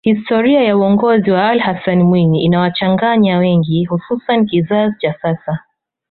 historia 0.03 0.61
ya 0.63 0.77
uongozi 0.77 1.31
wa 1.31 1.49
Alli 1.49 1.59
Hassani 1.59 2.03
Mwinyi 2.03 2.43
inawachanganya 2.43 3.37
wengi 3.37 3.85
hususani 3.85 4.45
kizazi 4.47 4.95
cha 4.99 5.13
sasa 5.21 5.59